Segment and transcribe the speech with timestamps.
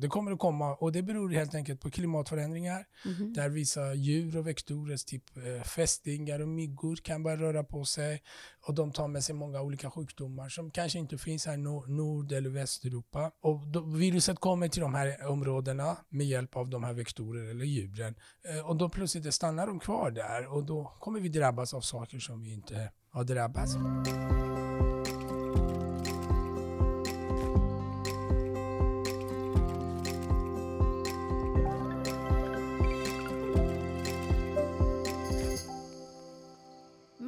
[0.00, 3.32] Det kommer att komma och det beror helt enkelt på klimatförändringar Mhm.
[3.32, 8.22] där vissa djur och växtdjur, typ eh, fästingar och myggor kan börja röra på sig
[8.66, 11.86] och de tar med sig många olika sjukdomar som kanske inte finns här i Nor-
[11.88, 13.30] Nord eller Västeuropa.
[13.40, 17.64] Och då, viruset kommer till de här områdena med hjälp av de här växtdjuren eller
[17.64, 18.14] djuren
[18.44, 22.18] Eh, och då plötsligt stannar de kvar där och då kommer vi drabbas av saker
[22.18, 24.99] som vi inte har drabbats av.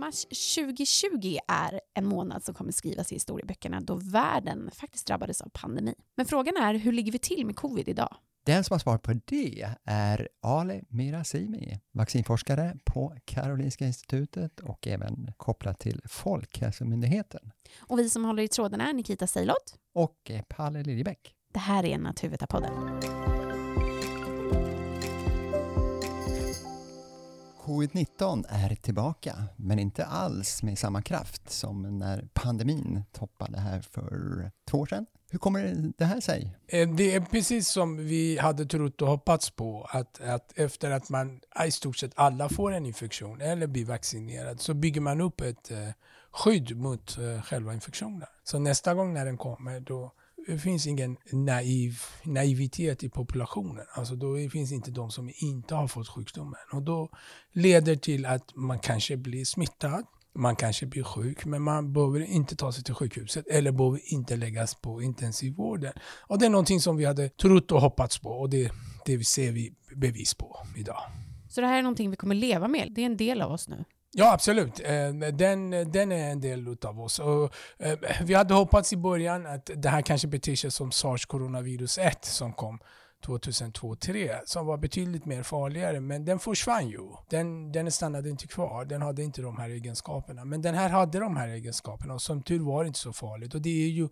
[0.02, 5.48] Mars 2020 är en månad som kommer skrivas i historieböckerna då världen faktiskt drabbades av
[5.48, 5.95] pandemi.
[6.16, 8.16] Men frågan är, hur ligger vi till med covid idag?
[8.47, 15.33] Den som har svar på det är Ali Mirazimi, vaccinforskare på Karolinska institutet och även
[15.37, 17.53] kopplad till Folkhälsomyndigheten.
[17.80, 19.75] Och vi som håller i trådarna är Nikita Seilot.
[19.95, 21.34] Och eh, Palle Liljebäck.
[21.53, 22.73] Det här är Naturvetarpodden.
[27.65, 34.51] Covid-19 är tillbaka, men inte alls med samma kraft som när pandemin toppade här för
[34.71, 35.07] två år sedan.
[35.31, 36.57] Hur kommer det här sig?
[36.67, 41.11] Eh, det är precis som vi hade trott och hoppats på att, att efter att
[41.11, 45.41] man i stort sett alla får en infektion eller blir vaccinerad så bygger man upp
[45.41, 45.89] ett eh,
[46.31, 48.29] skydd mot eh, själva infektionen.
[48.45, 50.13] Så nästa gång när den kommer då
[50.47, 53.85] det finns ingen naiv, naivitet i populationen.
[53.95, 56.61] Alltså då finns inte de som inte har fått sjukdomen.
[56.73, 57.11] Och då
[57.53, 62.57] leder till att man kanske blir smittad, man kanske blir sjuk, men man behöver inte
[62.57, 65.93] ta sig till sjukhuset eller behöver inte läggas på intensivvården.
[66.21, 68.73] Och det är någonting som vi hade trott och hoppats på och det,
[69.06, 71.03] det ser vi bevis på idag.
[71.49, 72.93] Så det här är någonting vi kommer leva med.
[72.95, 73.84] Det är en del av oss nu.
[74.15, 74.81] Ja, absolut.
[74.81, 77.19] Eh, den, den är en del av oss.
[77.19, 81.27] Och, eh, vi hade hoppats i början att det här kanske beter sig som sars
[81.27, 82.79] coronavirus 1 som kom
[83.27, 87.09] 2002-2003 som var betydligt mer farligare men den försvann ju.
[87.31, 90.45] Den, den stannade inte kvar, den hade inte de här egenskaperna.
[90.45, 93.55] Men den här hade de här egenskaperna och som tur var inte så farligt.
[93.55, 94.09] Och det är ju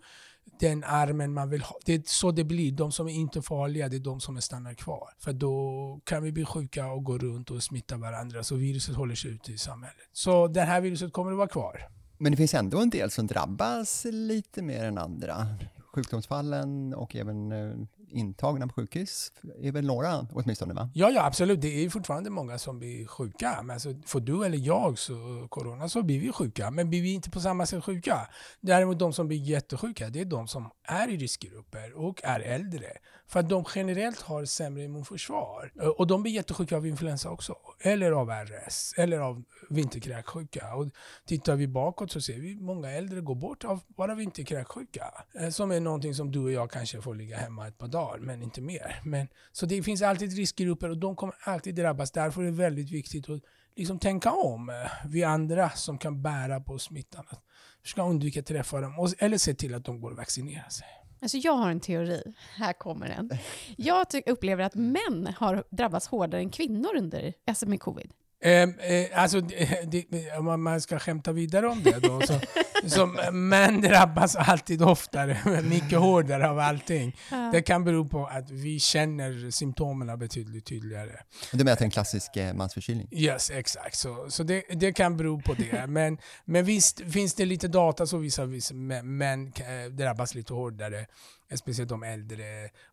[0.60, 1.76] den armen man vill ha.
[1.84, 2.72] Det är så det blir.
[2.72, 5.08] De som är inte farliga, det är de som stannar kvar.
[5.18, 9.14] För då kan vi bli sjuka och gå runt och smitta varandra så viruset håller
[9.14, 10.08] sig ute i samhället.
[10.12, 11.88] Så det här viruset kommer att vara kvar.
[12.18, 15.46] Men det finns ändå en del som drabbas lite mer än andra.
[15.94, 17.74] Sjukdomsfallen och även eh,
[18.12, 19.32] intagna på sjukhus
[19.62, 20.90] är väl några åtminstone va?
[20.94, 21.60] Ja, ja, absolut.
[21.60, 23.62] Det är fortfarande många som blir sjuka.
[23.62, 26.70] Men alltså, får du eller jag så, corona så blir vi sjuka.
[26.70, 28.28] Men blir vi inte på samma sätt sjuka.
[28.60, 32.86] Däremot de som blir jättesjuka, det är de som är i riskgrupper och är äldre.
[33.26, 35.72] För att de generellt har sämre immunförsvar.
[35.98, 37.54] Och de blir jättesjuka av influensa också.
[37.80, 38.94] Eller av RS.
[38.96, 40.74] Eller av vinterkräksjuka.
[40.74, 40.86] Och
[41.26, 45.04] tittar vi bakåt så ser vi många äldre gå bort av bara vinterkräksjuka.
[45.40, 47.99] Eh, som är någonting som du och jag kanske får ligga hemma ett par dagar,
[48.20, 49.00] men inte mer.
[49.04, 52.10] Men, så det finns alltid riskgrupper och de kommer alltid drabbas.
[52.10, 53.40] Därför är det väldigt viktigt att
[53.76, 54.68] liksom tänka om.
[54.68, 54.74] Eh,
[55.06, 57.24] vi andra som kan bära på smittan.
[57.28, 57.42] Att
[57.84, 58.98] ska undvika att träffa dem.
[58.98, 60.86] Och, eller se till att de går och vaccinerar sig.
[61.22, 62.34] Alltså jag har en teori.
[62.56, 63.30] Här kommer den.
[63.76, 68.12] Jag upplever att män har drabbats hårdare än kvinnor under alltså med covid.
[68.42, 70.04] Eh, eh, alltså, det,
[70.38, 72.20] om man- ska skämta vidare om det då.
[72.20, 72.40] Så,
[72.88, 77.16] så män drabbas alltid oftare, mycket hårdare av allting.
[77.52, 81.12] Det kan bero på att vi känner symptomen betydligt tydligare.
[81.52, 83.08] Du menar att det är en klassisk eh, mansförkylning?
[83.10, 83.96] Yes, exakt.
[83.96, 85.86] Så, så det, det kan bero på det.
[85.86, 91.06] Men, men visst finns det lite data som visar att män eh, drabbas lite hårdare,
[91.54, 92.44] speciellt de äldre.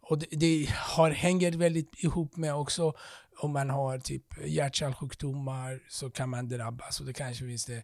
[0.01, 2.93] Och det, det har, hänger väldigt ihop med också
[3.39, 7.83] om man har typ hjärt-kärlsjukdomar så kan man drabbas och det kanske finns det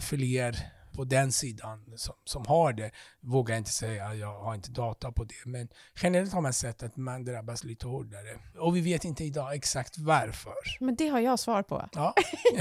[0.00, 0.56] fler
[0.94, 2.90] på den sidan som, som har det.
[3.20, 5.34] Vågar jag inte säga, jag har inte data på det.
[5.44, 5.68] Men
[6.02, 8.38] generellt har man sett att man drabbas lite hårdare.
[8.58, 10.54] Och vi vet inte idag exakt varför.
[10.80, 11.88] Men det har jag svar på.
[11.92, 12.14] Ja.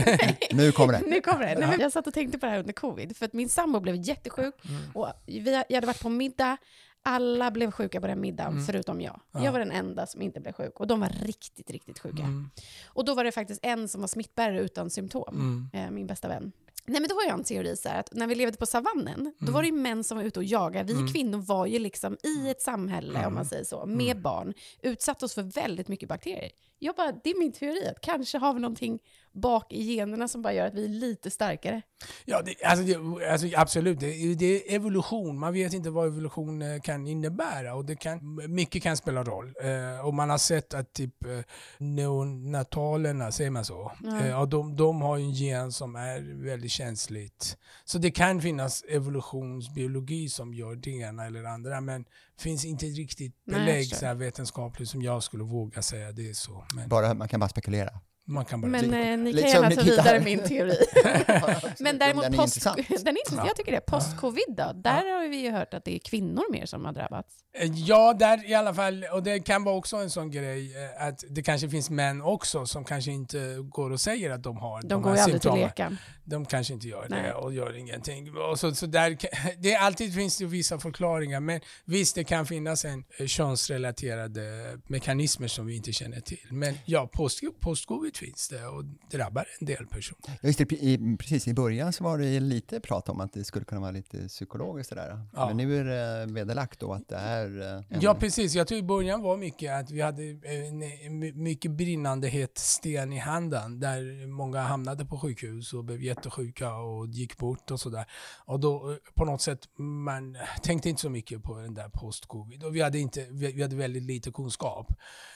[0.51, 1.01] Nu kommer det.
[1.07, 1.59] Nu kommer det.
[1.59, 3.79] Nej, men Jag satt och tänkte på det här under covid, för att min sambo
[3.79, 4.55] blev jättesjuk.
[4.93, 6.57] Och vi, jag hade varit på middag,
[7.03, 9.19] alla blev sjuka på den middagen, förutom jag.
[9.31, 12.23] Jag var den enda som inte blev sjuk, och de var riktigt, riktigt sjuka.
[12.23, 12.49] Mm.
[12.87, 15.85] Och då var det faktiskt en som var smittbärare utan symptom, Mm.
[15.87, 16.51] eh, min bästa vän.
[16.85, 19.33] Nej men då har jag en teori så här, att när vi levde på savannen,
[19.37, 19.53] då Mm.
[19.53, 20.93] var det ju män som var ute och jagade.
[20.93, 23.27] Vi kvinnor var ju liksom i ett samhälle, Mm.
[23.27, 26.51] om man säger så, med barn, utsatte oss för väldigt mycket bakterier.
[26.79, 28.99] Jag bara, det är min teori, att kanske har vi någonting
[29.33, 31.81] bak i generna som bara gör att vi är lite starkare?
[32.25, 33.99] Ja, det, alltså, det, alltså, absolut.
[33.99, 35.39] Det, det är evolution.
[35.39, 38.19] Man vet inte vad evolution eh, kan innebära och det kan,
[38.49, 39.53] mycket kan spela roll.
[39.63, 41.39] Eh, och man har sett att typ eh,
[41.77, 43.91] neonatalerna, säger man så?
[44.03, 44.25] Ja.
[44.25, 47.57] Eh, och de, de har ju en gen som är väldigt känsligt.
[47.85, 52.05] Så det kan finnas evolutionsbiologi som gör det ena eller det andra, men
[52.39, 53.97] finns inte riktigt Nej, belägg förstår.
[53.97, 56.65] så här, vetenskapligt som jag skulle våga säga det är så.
[56.75, 57.89] Men Bara, man kan bara spekulera.
[58.25, 60.77] Man kan bara Men eh, ni kan som gärna ta vidare min teori.
[61.79, 62.77] Men däremot den är post, intressant.
[63.05, 63.41] den är intressant.
[63.41, 63.47] Ja.
[63.47, 63.81] Jag tycker det.
[63.81, 64.71] Post-covid då?
[64.75, 67.35] Där har vi ju hört att det är kvinnor mer som har drabbats.
[67.57, 69.05] Eh, Ja, där i alla fall.
[69.13, 72.65] Och det kan vara också en sån grej eh, att det kanske finns män också
[72.65, 75.51] som kanske inte går och säger att de har De går här ju aldrig till
[75.51, 75.97] symptomen.
[76.25, 77.23] De kanske inte gör Nej.
[77.23, 78.37] det och gör ingenting.
[78.37, 79.17] Och så, så där,
[79.59, 84.41] det alltid finns det vissa förklaringar, men visst det kan finnas en eh, könsrelaterade
[84.87, 86.47] mekanismer som vi inte känner till.
[86.49, 90.19] Men ja, post, postcovid finns det och drabbar en del personer.
[90.27, 93.43] Ja, just det, i, precis i början så var det lite prat om att det
[93.43, 95.25] skulle kunna vara lite psykologiskt sådär.
[95.33, 95.47] Ja.
[95.47, 98.55] Men nu är det vederlagt då att det är eh, en, Ja, precis.
[98.55, 103.17] Jag tror i början var mycket att vi hade en mycket brinnande het sten i
[103.17, 108.05] handen där många hamnade på sjukhus och blev jättesjuka och gick bort och sådär.
[108.45, 112.63] Och då eh, på något sätt, man tänkte inte så mycket på den där post-covid
[112.63, 114.87] och vi hade, inte, vi vi hade väldigt lite kunskap.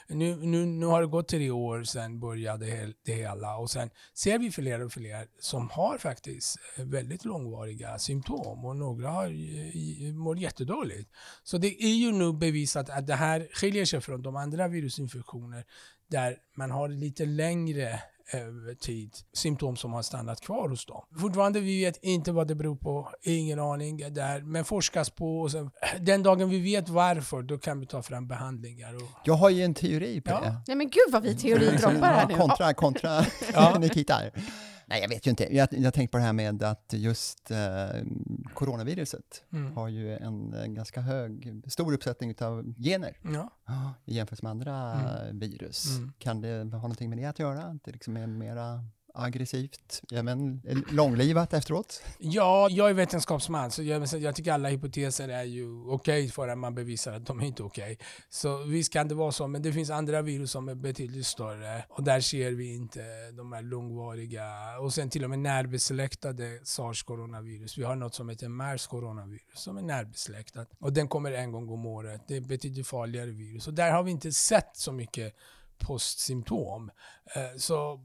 [0.08, 4.38] Nu, nu, nu har det gått tre år sedan började det hela och sen ser
[4.38, 9.28] vi fler och fler som har faktiskt eh, väldigt långvariga symptom och några har,
[10.12, 11.10] mår jättedåligt.
[11.42, 15.64] Så det är ju nu bevisat att det här skiljer sig från de andra virusinfektioner
[16.10, 18.00] där man har lite längre
[18.32, 21.02] eh, tid symptom som har stannat kvar hos dem.
[21.20, 25.50] Fortfarande vi vet inte vad det beror på, ingen aning där, men forskas på och
[25.50, 25.70] sen,
[26.00, 28.94] den dagen vi vet varför då kan vi ta fram behandlingar.
[28.96, 30.40] Och, Jag har ju en teori på Ja.
[30.40, 30.54] det.
[30.66, 32.34] Nej men gud vad vi teoridroppar här nu.
[32.34, 33.78] Kontra, kontra Ja.
[33.80, 34.20] Nikita.
[34.90, 35.56] Nej, jag vet ju inte.
[35.56, 37.56] Jag, jag tänkte på det här med att just eh,
[38.54, 39.72] coronaviruset Mm.
[39.76, 43.16] har ju en, en ganska hög, stor uppsättning av gener
[43.66, 43.94] ja.
[44.04, 45.38] i jämförelse med andra Mm.
[45.38, 45.96] virus.
[45.98, 46.12] Mm.
[46.18, 47.62] Kan det ha någonting med det att göra?
[47.62, 48.84] Att det liksom är mera
[49.18, 52.02] aggressivt, ja, men, långlivat efteråt?
[52.18, 56.58] Ja, jag är vetenskapsman så jag, jag tycker alla hypoteser är ju okej för att
[56.58, 57.98] man bevisar att de är inte okej.
[58.30, 61.84] Så visst kan det vara så, men det finns andra virus som är betydligt större
[61.88, 64.44] och där ser vi inte de här långvariga
[64.80, 67.78] och sen till och med närbesläktade sars-coronavirus.
[67.78, 71.86] Vi har något som heter mers-coronavirus som är närbesläktat och den kommer en gång om
[71.86, 72.20] året.
[72.28, 75.34] Det är betydligt farligare virus och där har vi inte sett så mycket
[75.78, 76.90] postsymptom.
[77.34, 78.00] Eh, så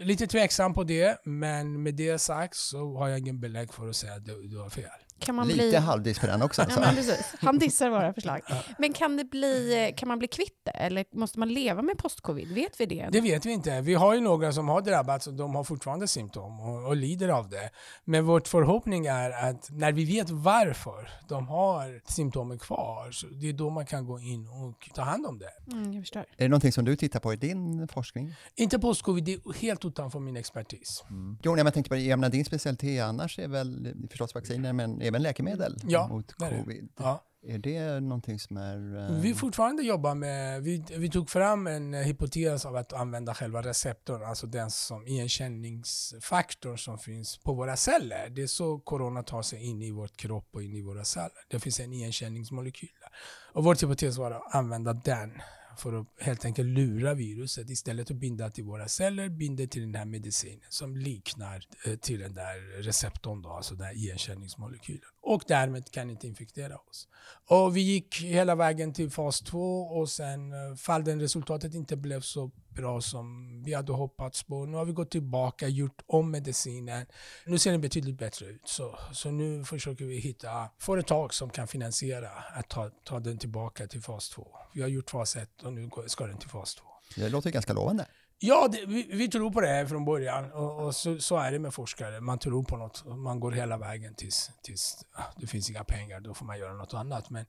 [0.00, 3.96] lite tveksam på det, men med det sagt så har jag ingen belägg för att
[3.96, 5.05] säga att du, du har fel.
[5.18, 5.76] Kan man Lite bli...
[5.76, 6.62] halvdiss på den också.
[6.62, 6.80] Ja, Alltså.
[6.80, 7.34] men precis.
[7.40, 8.40] Han dissar våra förslag.
[8.78, 10.70] Men kan, det bli, kan man bli kvitt det?
[10.70, 12.48] Eller måste man leva med post-covid?
[12.54, 13.08] Vet vi det?
[13.12, 13.80] Det vet vi inte.
[13.80, 17.28] Vi har ju några som har drabbats och de har fortfarande symptom och, och lider
[17.28, 17.70] av det.
[18.04, 23.48] Men vår förhoppning är att när vi vet varför de har symptomen kvar, så det
[23.48, 25.72] är då man kan gå in och ta hand om det.
[25.72, 26.20] Mm, jag förstår.
[26.20, 28.34] Är det någonting som du tittar på i din forskning?
[28.56, 31.04] Inte post-covid, det är helt utanför min expertis.
[31.10, 34.34] Jo, nej, men jag tänkte på det, jag menar, din specialitet annars är väl förstås
[34.34, 36.58] vacciner, men även läkemedel Ja, mot det är det.
[36.58, 36.88] covid.
[36.98, 37.22] Ja.
[37.48, 39.10] Är det någonting som är...
[39.10, 43.62] eh, Vi fortfarande jobbar med, vi, vi tog fram en hypotes av att använda själva
[43.62, 48.28] receptorn, alltså den som igenkänningsfaktorn som finns på våra celler.
[48.30, 51.30] Det är så corona tar sig in i vår kropp och in i våra celler.
[51.48, 52.88] Det finns en igenkänningsmolekyl.
[53.00, 53.08] där.
[53.52, 55.32] Och vår hypotes var att använda den
[55.76, 57.70] för att helt enkelt lura viruset.
[57.70, 61.96] Istället för att binda till våra celler, binder till den här medicinen som liknar eh,
[61.96, 65.08] till den där receptorn, då, alltså den här igenkänningsmolekylen.
[65.26, 67.08] Och därmed kan inte infektera oss.
[67.48, 71.96] Och vi gick hela vägen till fas 2 och sen eh, fall den resultatet inte
[71.96, 74.66] blev så bra som vi hade hoppats på.
[74.66, 77.06] Nu har vi gått tillbaka, gjort om medicinen.
[77.46, 78.60] Nu ser den betydligt bättre ut.
[78.64, 83.86] Så, så nu försöker vi hitta företag som kan finansiera att ta, ta den tillbaka
[83.86, 84.46] till fas 2.
[84.74, 86.84] Vi har gjort fas 1 och nu ska den till fas 2.
[87.16, 88.06] Det låter ganska lovande.
[88.38, 91.52] Ja, det, vi, vi tror på det här från början och, och så, så är
[91.52, 92.20] det med forskare.
[92.20, 95.04] Man tror på något man går hela vägen tills, tills
[95.36, 97.30] det finns inga pengar, då får man göra något annat.
[97.30, 97.46] Men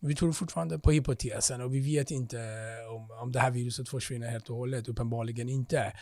[0.00, 2.38] vi tror fortfarande på hypotesen och vi vet inte
[2.90, 5.92] om, om det här viruset försvinner helt och hållet, uppenbarligen inte.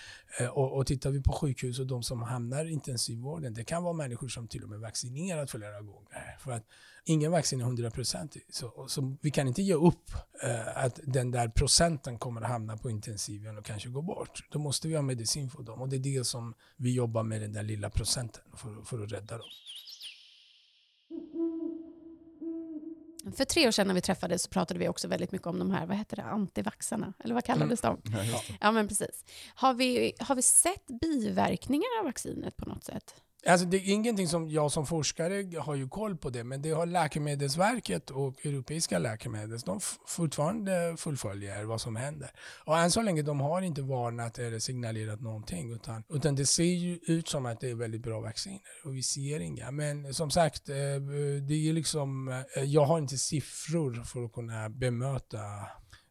[0.41, 3.83] Eh, och, och tittar vi på sjukhus och de som hamnar i intensivvården, det kan
[3.83, 6.37] vara människor som till och med vaccinerat flera gånger.
[6.39, 6.67] För att
[7.07, 10.11] ingen vaccin är 100% så, så vi kan inte ge upp
[10.43, 14.45] eh, att den där procenten kommer att hamna på intensiven och kanske gå bort.
[14.51, 17.41] Då måste vi ha medicin för dem och det är det som vi jobbar med
[17.41, 19.49] den där lilla procenten för, för att rädda dem.
[23.37, 25.71] För tre år sedan när vi träffades så pratade vi också väldigt mycket om de
[25.71, 27.13] här, vad heter det, antivaxarna?
[27.19, 28.01] Eller vad kallades de?
[28.05, 28.43] Ja.
[28.61, 29.25] Ja, men precis.
[29.55, 33.15] Har vi, har vi sett biverkningar av vaccinet på något sätt?
[33.47, 36.71] Alltså det är ingenting som jag som forskare har ju koll på det, men det
[36.71, 42.31] har Läkemedelsverket och Europeiska läkemedel, de fortfarande fullföljer vad som händer.
[42.65, 46.65] Och än så länge de har inte varnat eller signalerat någonting, utan, utan det ser
[46.65, 49.71] ju ut som att det är väldigt bra vacciner och vi ser inga.
[49.71, 50.75] Men som sagt, eh,
[51.49, 55.39] det är liksom, eh, jag har inte siffror för att kunna bemöta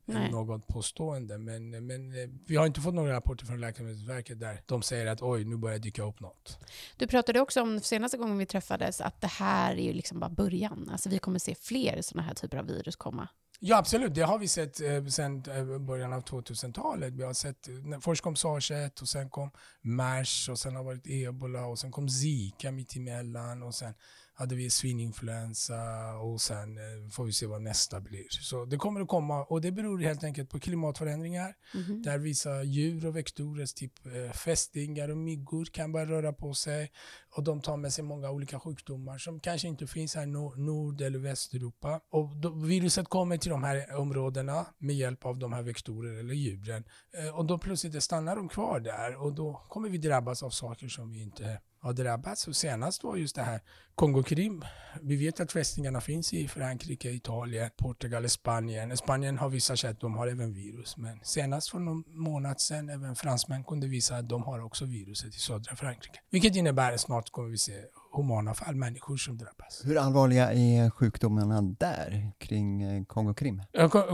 [0.05, 0.31] Nej.
[0.31, 1.37] något påstående.
[1.37, 5.21] Men, men eh, vi har inte fått några rapporter från Läkemedelsverket där de säger att
[5.21, 6.59] oj, nu börjar det dyka upp något.
[6.97, 10.29] Du pratade också om senaste gången vi träffades att det här är ju liksom bara
[10.29, 10.89] början.
[10.91, 13.27] Alltså vi kommer se fler sådana här typer av virus komma.
[13.59, 14.15] Ja, absolut.
[14.15, 17.13] Det har vi sett eh, sedan eh, början av 2000-talet.
[17.13, 21.07] Vi har sett, eh, först kom sars-1 och sen kom mers och sen har varit
[21.07, 23.93] ebola och sen kom zika mitt emellan och sen
[24.37, 25.75] hade vi svininfluensa
[26.17, 28.25] och sen eh, får vi se vad nästa blir.
[28.29, 32.01] Så det kommer att komma och det beror helt enkelt på klimatförändringar Mhm.
[32.01, 36.91] där vissa djur och vektorer, typ eh, fästingar och myggor kan börja röra på sig
[37.35, 40.55] och de tar med sig många olika sjukdomar som kanske inte finns här i nor-
[40.57, 42.01] Nord eller Västeuropa.
[42.11, 46.33] Och då, viruset kommer till de här områdena med hjälp av de här vektorer eller
[46.33, 46.83] djuren
[47.17, 50.87] eh, och då plötsligt stannar de kvar där och då kommer vi drabbas av saker
[50.87, 52.47] som vi inte har drabbats.
[52.47, 53.61] Och senast var just det här
[53.95, 54.65] Kongo-Krim.
[55.01, 58.97] Vi vet att fästingarna finns i Frankrike, Italien, Portugal, Spanien.
[58.97, 60.97] Spanien har visat sig att de har även virus.
[60.97, 65.35] Men senast för någon månad sedan, även fransmän kunde visa att de har också viruset
[65.35, 66.19] i södra Frankrike.
[66.29, 67.73] Vilket innebär att snart kommer vi se
[68.15, 69.81] humana fall, människor som drabbas.
[69.85, 73.61] Hur allvarliga är sjukdomarna där kring eh, Kongo-Krim?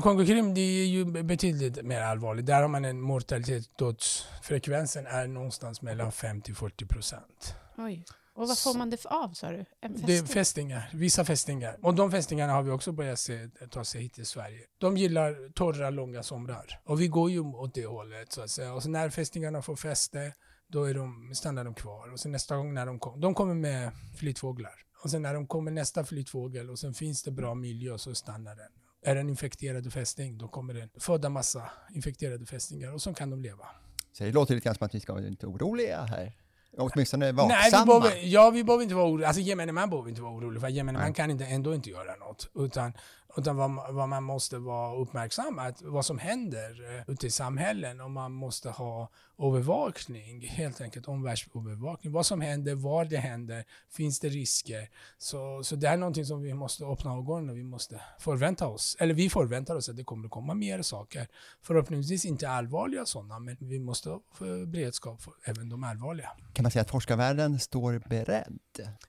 [0.02, 2.46] Kongo-Krim det är ju betydligt mer allvarligt.
[2.46, 7.56] Där har man en mortalitet, dödsfrekvensen är någonstans mellan 5 till 40 procent.
[7.78, 8.06] Oj.
[8.34, 9.66] Och vad får man det av sa du?
[9.82, 10.28] En Det är fästing?
[10.28, 11.78] fästingar, vissa fästingar.
[11.82, 14.60] Och de fästingarna har vi också börjat se ta sig hit till Sverige.
[14.78, 16.80] De gillar torra, långa somrar.
[16.86, 18.74] Och vi går ju åt det hållet så att säga.
[18.74, 20.34] Och så när fästingarna får fäste,
[20.72, 22.12] då är de, stannar de kvar.
[22.12, 24.74] Och sen nästa gång när de kommer, de kommer med flyttfåglar.
[25.04, 28.56] Och sen när de kommer nästa flyttfågel och sen finns det bra miljö så stannar
[28.56, 28.72] den.
[29.06, 33.42] Är den infekterad fästing, då kommer den föda massa infekterade fästingar och så kan de
[33.42, 33.66] leva.
[34.14, 36.34] Så det låter lite grann som att vi ska vara lite oroliga här.
[36.78, 37.86] Åtminstone Nej, vi vaksamma.
[37.86, 39.28] behöver, ja, vi behöver inte vara oroliga.
[39.28, 42.16] Alltså gemene man behöver inte vara orolig, för gemene man kan inte, ändå inte göra
[42.16, 42.50] något.
[42.56, 42.94] Utan,
[43.38, 48.02] utan vad, vad man måste vara uppmärksam att vad som händer eh, ute i samhällen
[48.02, 49.10] och man måste ha
[49.40, 52.14] övervakning, helt enkelt omvärldsövervakning.
[52.14, 54.90] Vad som händer, var det händer, finns det risker?
[55.18, 58.98] Så, så det är någonting som vi måste öppna ögonen och vi måste förvänta oss,
[59.00, 61.28] eller vi förväntar oss att det kommer att komma mer saker.
[61.62, 64.22] Förhoppningsvis inte allvarliga sådana, men vi måste ha
[64.68, 66.30] beredskap för även de allvarliga.
[66.54, 68.60] Kan man säga att forskarvärlden står beredd?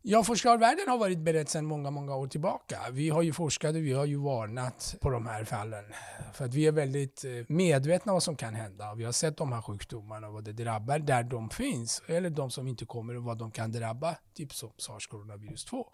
[0.03, 2.79] Ja, forskarvärlden har varit beredd sedan många, många år tillbaka.
[2.93, 5.85] Vi har ju forskat och vi har ju varnat på de här fallen.
[6.33, 8.95] För att vi är väldigt eh, medvetna om vad som kan hända.
[8.95, 12.03] Vi har sett de här sjukdomarna och vad det drabbar där de finns.
[12.07, 14.17] Eller de som inte kommer och vad de kan drabba.
[14.35, 15.87] Typ som sars-coronavirus 2.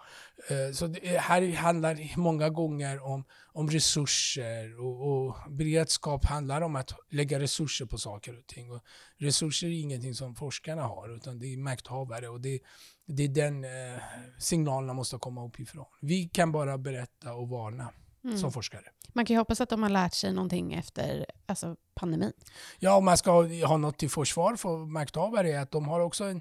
[0.48, 6.60] Eh, så det eh, här handlar många gånger om, om resurser och, och beredskap handlar
[6.60, 8.72] om att lägga resurser på saker och ting.
[8.72, 8.80] Och
[9.18, 12.60] resurser är ingenting som forskarna har utan det är makthavare och det,
[13.06, 14.02] det är den eh,
[14.38, 15.86] signalerna måste komma uppifrån.
[16.00, 17.92] Vi kan bara berätta och varna
[18.24, 18.38] Mm.
[18.38, 18.84] som forskare.
[19.12, 22.32] Man kan ju hoppas att de har lärt sig någonting efter alltså, pandemin.
[22.78, 26.00] Ja, om man ska ha- ha något till försvar för makthavare är att de har
[26.00, 26.40] också en,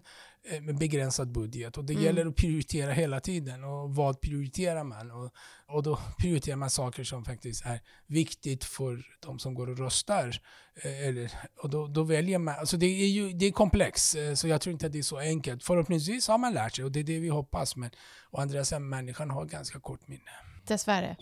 [0.49, 2.05] eh, en begränsad budget och det Mm.
[2.05, 3.63] gäller att prioritera hela tiden.
[3.63, 5.11] Och vad prioriterar man?
[5.11, 5.31] Och,
[5.67, 10.41] och då prioriterar man saker som faktiskt är viktigt för de som går och röstar.
[10.83, 11.31] Eh, Eller,
[11.63, 14.61] och då, då väljer man, alltså det är ju det är komplext, eh, så jag
[14.61, 15.63] tror inte att det är så enkelt.
[15.63, 17.89] Förhoppningsvis har man lärt sig och det är det vi hoppas, men
[18.31, 20.31] å andra sidan, människan har ganska kort minne.
[20.67, 21.15] Dessvärre.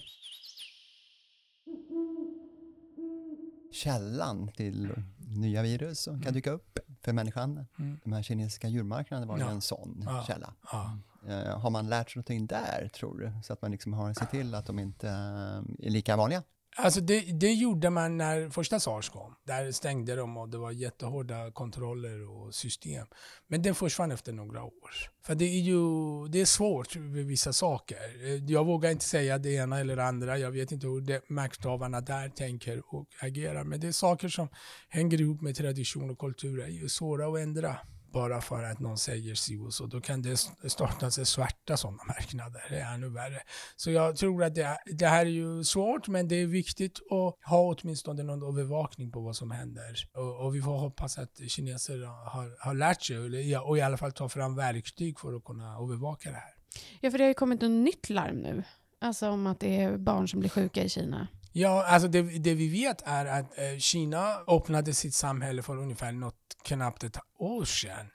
[3.75, 7.65] Källan till nya virus som kan dyka upp för människan.
[7.79, 7.99] Mm.
[8.03, 9.49] De här kinesiska djurmarknaderna var Ja.
[9.49, 10.23] en sån Ja.
[10.27, 10.53] källa.
[10.71, 10.97] Ja.
[11.27, 13.31] Eh, har man lärt sig någonting där, tror du?
[13.43, 16.43] Så att man liksom har sett till att de inte eh, är lika vanliga?
[16.77, 19.35] Alltså det, det gjorde man när första sars kom.
[19.43, 23.07] Där stängde de och det var jättehårda kontroller och system.
[23.47, 24.91] Men det försvann efter några år.
[25.25, 25.79] För det är ju
[26.27, 27.97] det är svårt med vissa saker.
[28.23, 30.37] Eh, jag vågar inte säga det ena eller det andra.
[30.37, 33.63] Jag vet inte hur det, makthavarna där tänker och agerar.
[33.63, 34.47] Men det är saker som
[34.89, 36.57] hänger ihop med tradition och kultur.
[36.57, 37.77] Det är ju svåra att ändra.
[38.15, 39.85] Bara för att någon säger si och så.
[39.85, 42.61] Då kan det starta sig svarta sådana marknader.
[42.69, 43.41] Det är ännu värre.
[43.75, 47.49] Så jag tror att det, det här är ju svårt, men det är viktigt att
[47.49, 49.95] ha åtminstone någon övervakning på vad som händer.
[50.13, 53.97] Och, och vi får hoppas att kineser har, har lärt sig, eller, och i alla
[53.97, 56.53] fall ta fram verktyg för att kunna övervaka det här.
[57.01, 58.63] Ja, för det har ju kommit ett nytt larm nu.
[59.01, 61.27] Alltså om att det är barn som blir sjuka i Kina.
[61.57, 66.11] Ja, alltså det, det vi vet är att eh, Kina öppnade sitt samhälle för ungefär
[66.11, 68.07] något knappt ett år sedan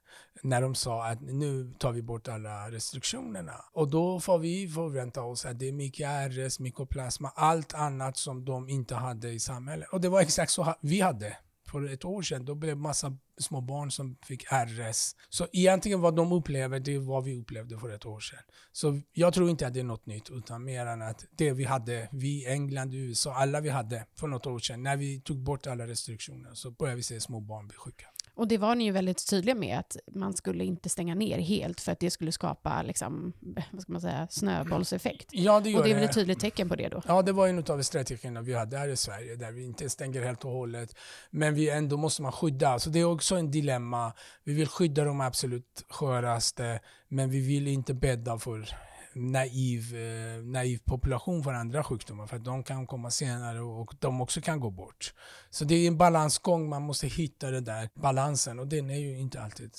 [0.42, 3.54] när de sa att nu tar vi bort alla restriktionerna.
[3.72, 8.44] Och då får vi förvänta oss att det är mycket RS, mykoplasma, allt annat som
[8.44, 9.88] de inte hade i samhället.
[9.92, 11.36] Och det var exakt så vi hade
[11.70, 12.44] för ett år sedan.
[12.44, 15.16] Då blev det massa små barn som fick RS.
[15.28, 18.38] Så egentligen vad de upplever, det är vad vi upplevde för ett år sedan.
[18.72, 21.64] Så jag tror inte att det är något nytt, utan mer än att det vi
[21.64, 25.66] hade, vi, England, USA, alla vi hade för något år sedan, när vi tog bort
[25.66, 28.06] alla restriktioner, så började vi se små barn bli sjuka.
[28.40, 31.80] Och det var ni ju väldigt tydliga med att man skulle inte stänga ner helt
[31.80, 33.32] för att det skulle skapa liksom,
[33.72, 35.28] vad ska man säga, snöbollseffekt.
[35.32, 37.02] Ja, det gör och det är väl ett tydligt tecken på det då?
[37.06, 40.22] Ja, det var en av strategierna vi hade här i Sverige, där vi inte stänger
[40.22, 40.96] helt och hållet.
[41.30, 42.78] Men vi ändå måste man skydda.
[42.78, 44.12] Så det är också en dilemma.
[44.44, 48.68] Vi vill skydda de absolut sköraste, men vi vill inte bädda för
[49.14, 54.20] naiv, eh, naiv population för andra sjukdomar, för att de kan komma senare och de
[54.20, 55.14] också kan gå bort.
[55.50, 59.18] Så det är en balansgång, man måste hitta den där balansen och den är ju
[59.18, 59.72] inte alltid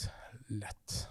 [0.47, 1.07] lätt.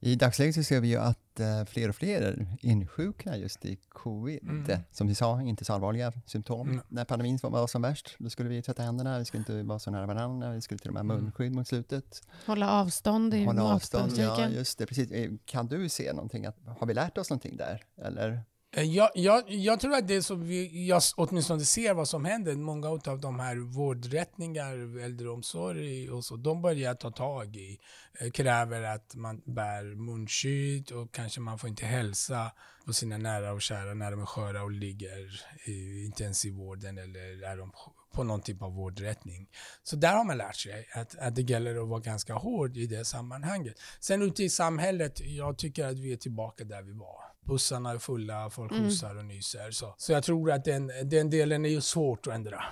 [0.00, 4.42] I dagsläget så ser vi ju att eh, fler och fler insjuknar just i covid.
[4.42, 4.80] Mm.
[4.92, 6.68] Som vi sa, inte så allvarliga symptom.
[6.68, 6.80] Mm.
[6.88, 9.78] När pandemin var- var som värst, då skulle vi tvätta händerna, vi skulle inte vara
[9.78, 11.24] så nära varandra, vi skulle till och med ha Mm.
[11.24, 12.22] munskydd mot slutet.
[12.46, 15.10] Hålla avstånd i Hålla avstånd, ja just det, precis.
[15.10, 16.46] Eh, Kan du se någonting?
[16.46, 17.82] Att, har vi lärt oss någonting där?
[18.02, 18.40] Eller?
[18.76, 22.56] Eh, jag, jag, jag tror att det som vi, jag åtminstone ser vad som händer,
[22.56, 27.78] många av de här vårdrättningar, äldreomsorg och så, de börjar ta tag i,
[28.20, 32.52] eh, kräver att man bär munskydd och kanske man får inte hälsa
[32.86, 37.56] på sina nära och kära när de är sköra och ligger i intensivvården eller är
[37.56, 37.72] de
[38.12, 39.48] på någon typ av vårdrättning.
[39.82, 42.86] Så där har man lärt sig att, att det gäller att vara ganska hård i
[42.86, 43.80] det sammanhanget.
[44.00, 47.35] Sen ute i samhället, jag tycker att vi är tillbaka där vi var.
[47.46, 48.84] Bussarna är fulla, folk Mm.
[48.84, 49.70] hostar och nyser.
[49.70, 52.64] Så, så jag tror att den, den delen är ju svårt att ändra.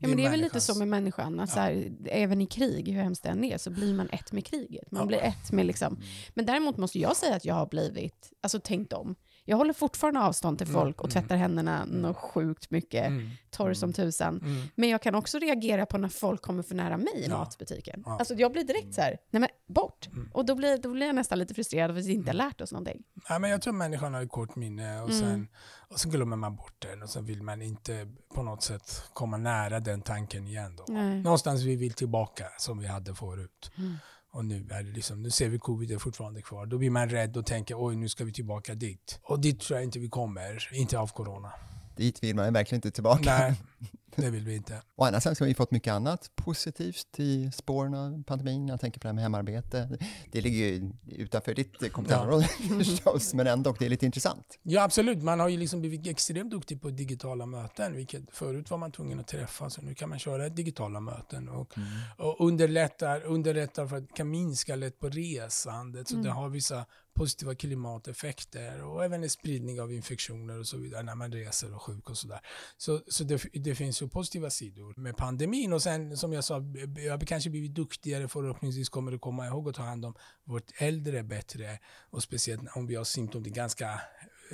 [0.00, 2.88] Ja, men det är väl lite så med människan, att så här, även i krig,
[2.88, 4.90] hur hemskt det än är, så blir man ett med kriget.
[4.90, 5.06] Man Ja.
[5.06, 6.02] blir ett med liksom.
[6.34, 9.14] Men däremot måste jag säga att jag har blivit, alltså tänkt om.
[9.48, 13.74] Jag håller fortfarande avstånd till Mm, folk och tvättar händerna något sjukt mycket, Mm, torr
[13.74, 14.40] som tusan.
[14.44, 14.62] mm.
[14.74, 17.38] Men jag kan också reagera på när folk kommer för nära mig i Ja.
[17.38, 18.02] matbutiken.
[18.06, 18.16] Ja.
[18.18, 20.06] Alltså jag blir direkt så här, nej men bort.
[20.12, 20.30] Mm.
[20.34, 22.60] Och då blir, då blir jag nästan lite frustrerad för att vi inte har lärt
[22.60, 23.02] oss någonting.
[23.28, 25.20] Ja, men jag tror människan har ett kort minne och, Mm.
[25.20, 25.48] sen,
[25.88, 29.36] och sen glömmer man bort den och sen vill man inte på något sätt komma
[29.36, 30.76] nära den tanken igen.
[30.76, 30.84] Då.
[30.88, 31.22] Nej.
[31.22, 33.70] Någonstans vi vill tillbaka som vi hade förut.
[33.78, 33.94] Mm.
[34.30, 36.66] Och nu är det liksom, nu ser vi covid är fortfarande kvar.
[36.66, 39.20] Då blir man rädd och tänker oj nu ska vi tillbaka dit.
[39.22, 41.52] Och dit tror jag inte vi kommer, inte av corona.
[41.96, 43.38] Dit vill man verkligen inte tillbaka.
[43.38, 43.54] Nej,
[44.16, 44.82] det vill vi inte.
[44.96, 48.68] Å andra sidan så har vi fått mycket annat positivt i spåren av pandemin.
[48.68, 49.98] Jag tänker på det här med hemarbete.
[50.32, 52.44] Det ligger ju utanför ditt kompetensområde
[52.84, 54.58] förstås, men ändå, det är lite intressant.
[54.62, 57.96] Ja absolut, man har ju liksom blivit extremt duktig på digitala möten.
[57.96, 61.48] Vilket förut var man tvungen att träffas och nu kan man köra digitala möten.
[61.48, 61.74] Och,
[62.16, 66.08] och underlättar, underlättar för att kan minska lätt på resandet.
[66.08, 66.86] Så det har vissa
[67.18, 71.82] positiva klimateffekter och även en spridning av infektioner och så vidare när man reser och
[71.82, 72.40] sjuk och sådär.
[72.76, 76.62] Så, så det, det finns ju positiva sidor med pandemin och sen som jag sa,
[76.96, 80.70] jag har kanske blivit duktigare förhoppningsvis kommer det komma ihåg att ta hand om vårt
[80.78, 81.78] äldre bättre
[82.10, 84.00] och speciellt om vi har symptom, det är ganska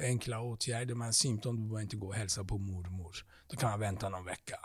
[0.02, 0.94] enkla åtgärder.
[0.94, 3.16] Man har symptom, du behöver inte gå och hälsa på mormor.
[3.48, 4.56] Då kan man vänta någon vecka.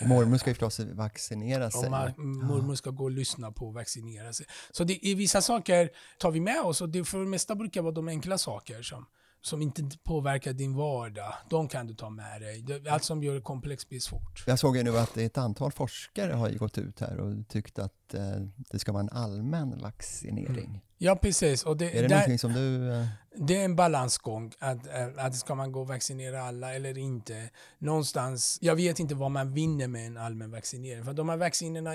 [0.00, 1.84] Och mormor ska ju förstås vaccinera sig.
[1.84, 4.46] Och man, mormor ska gå och lyssna på och vaccinera sig.
[4.70, 7.82] Så det, i vissa saker tar vi med oss och det för det mesta brukar
[7.82, 9.06] vara de enkla saker som,
[9.40, 11.34] som inte påverkar din vardag.
[11.50, 12.64] De kan du ta med dig.
[12.90, 14.44] Allt som gör det komplext blir svårt.
[14.46, 18.14] Jag såg ju nu att ett antal forskare har gått ut här och tyckt att
[18.14, 18.22] eh,
[18.70, 20.82] det ska vara en allmän vaccinering.
[21.02, 21.62] Ja, precis.
[21.64, 22.92] Och det, Är det där- någonting som du...
[22.92, 24.52] Eh, Det är en balansgång.
[24.58, 27.50] Att, eh, att ska man gå och vaccinera alla eller inte?
[27.78, 31.04] Någonstans, jag vet inte vad man vinner med en allmän vaccinering.
[31.04, 31.90] För de här vaccinerna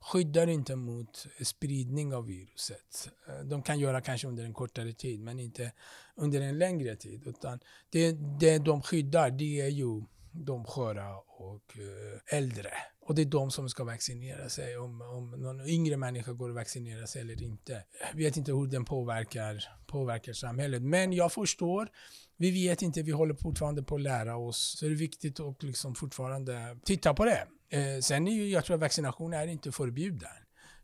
[0.00, 3.08] skyddar inte mot spridning av viruset.
[3.28, 5.72] Eh, De kan göra kanske under en kortare tid, men inte
[6.16, 7.22] under en längre tid.
[7.26, 12.70] Utan det, det de skyddar, det är ju de sköra och eh, äldre.
[13.06, 14.78] Och det är de som ska vaccinera sig.
[14.78, 17.82] Om, om någon yngre människa går och vaccinerar sig eller inte.
[18.12, 20.82] Jag vet inte hur den påverkar, påverkar samhället.
[20.82, 21.88] Men jag förstår.
[22.36, 24.76] Vi vet inte, vi håller fortfarande på att lära oss.
[24.78, 27.46] Så det är viktigt att liksom fortfarande titta på det.
[27.68, 30.28] Eh, sen är ju, jag tror att vaccination är inte förbjuden.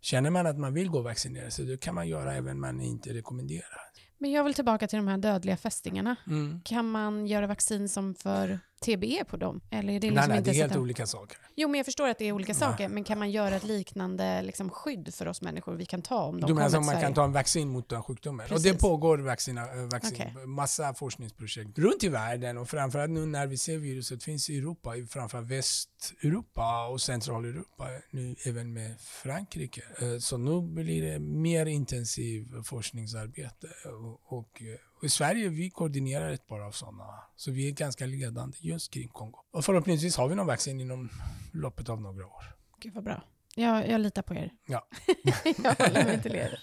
[0.00, 2.60] Känner man att man vill gå och vaccinera sig, det kan man göra även om
[2.60, 3.80] man inte rekommenderar.
[4.18, 6.16] Men jag vill tillbaka till de här dödliga fästingarna.
[6.26, 6.60] Mm.
[6.64, 9.60] Kan man göra vaccin som för TBE på dem?
[9.70, 11.38] Eller är det Nej, liksom nej, inte det är helt de- olika saker.
[11.56, 14.42] Jo, men jag förstår att det är olika saker, men kan man göra ett liknande
[14.42, 17.14] liksom, skydd för oss människor vi kan ta om de Du menar att man kan
[17.14, 18.44] ta en vaccin mot den sjukdomen?
[18.44, 18.72] Och Precis.
[18.72, 20.46] det pågår vaccina, vaccin, Okej.
[20.46, 24.92] massa forskningsprojekt runt i världen och framförallt nu när vi ser viruset finns i Europa,
[25.10, 29.82] framförallt Västeuropa och Centraleuropa, nu även med Frankrike.
[30.00, 33.66] Eh, Så nu blir det mer intensiv forskningsarbete
[34.02, 37.04] och, och, eh, och i Sverige vi koordinerar ett par av sådana.
[37.36, 39.38] Så vi är ganska ledande just kring Kongo.
[39.50, 41.08] Och förhoppningsvis har vi någon vaccin inom
[41.52, 42.44] loppet av några år.
[42.78, 43.24] Gud vad bra.
[43.54, 44.52] Jag, jag litar på er.
[44.66, 44.86] Ja.
[45.62, 46.58] jag håller mig till er.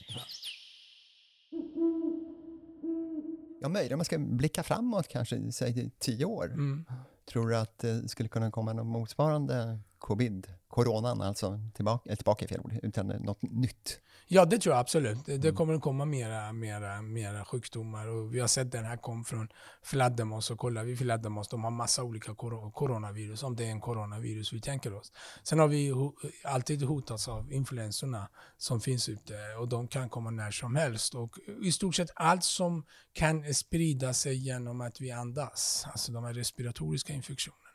[3.61, 6.45] Ja, möjligen om man ska blicka framåt kanske, säg tio år.
[6.45, 6.85] Mm.
[7.31, 12.45] Tror du att det skulle kunna komma något motsvarande covid, coronan alltså, tillbaka, eh, tillbaka
[12.45, 13.99] i fel ord, utan något nytt?
[14.31, 15.25] Ja, det tror jag absolut.
[15.25, 15.41] Det, Mm.
[15.41, 18.07] det kommer att komma mera, mera, mera sjukdomar.
[18.07, 19.47] Och vi har sett den här kom från
[19.83, 23.81] fladdermöss och kollar vi fladdermöss, de har massa olika kor- coronavirus, om det är en
[23.81, 25.11] coronavirus vi tänker oss.
[25.43, 30.29] Sen har vi ho- alltid hotats av influensorna som finns ute och de kan komma
[30.31, 31.15] när som helst.
[31.15, 32.83] Och i stort sett allt som
[33.13, 37.68] kan sprida sig genom att vi andas, alltså de här respiratoriska infektionerna,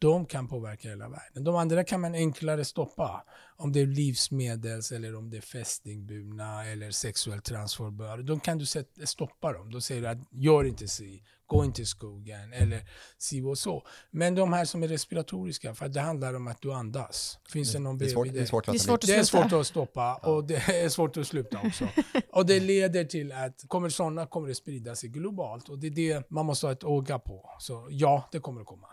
[0.00, 1.44] de kan påverka hela världen.
[1.44, 3.24] De andra kan man enklare stoppa.
[3.56, 8.16] Om det är livsmedels eller om det är fästingburna eller sexuellt transferbara.
[8.16, 8.66] Då kan du
[9.04, 9.72] stoppa dem.
[9.72, 13.86] Då säger du att gör inte si, gå inte i skogen eller si och så.
[14.10, 17.38] Men de här som är respiratoriska, för att det handlar om att du andas.
[17.48, 18.46] Finns det någon Det är svårt, det är dig?
[18.46, 21.16] svårt att Det är svårt att Det är svårt att stoppa och det är svårt
[21.16, 21.88] att sluta också.
[22.32, 25.90] och det leder till att kommer sådana kommer det sprida sig globalt och det är
[25.90, 27.50] det man måste ha ett öga på.
[27.58, 28.86] Så ja, det kommer att komma.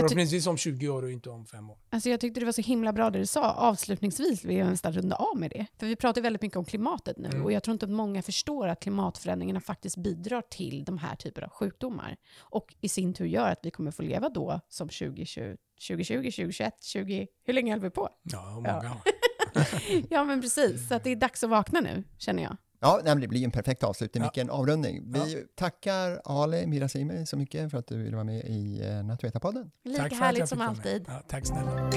[0.00, 1.78] Förhoppningsvis om 20 år och inte om 5 år.
[1.90, 3.52] Alltså jag tyckte det var så himla bra det du sa.
[3.52, 5.66] Avslutningsvis vill jag nästan runda av med det.
[5.78, 7.44] För vi pratar väldigt mycket om klimatet nu Mm.
[7.44, 11.42] och jag tror inte att många förstår att klimatförändringarna faktiskt bidrar till de här typer
[11.42, 12.16] av sjukdomar.
[12.38, 15.56] Och i sin tur gör att vi kommer få leva då som 2020,
[15.88, 17.26] 2020 2021, 20...
[17.44, 18.08] Hur länge höll vi på?
[18.22, 18.96] Ja, många.
[20.10, 22.56] Ja men precis, så att det är dags att vakna nu känner jag.
[22.84, 24.22] Ja, nej, det blir en perfekt avslutning.
[24.22, 24.30] Ja.
[24.34, 25.12] Vilken avrundning.
[25.12, 29.70] Vi tackar Ale Mirasimi så mycket för att du ville vara med i eh, Naturvetarpodden.
[29.84, 31.04] Lika härligt som alltid.
[31.08, 31.90] Ja, tack snälla.